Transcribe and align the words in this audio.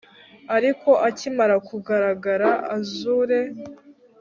Ariko 0.55 0.89
akimara 1.07 1.55
kugaragara 1.67 2.49
azure 2.75 3.39